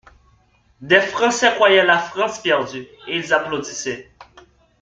[0.81, 4.09] Des Français croyaient la France perdue, et ils applaudissaient.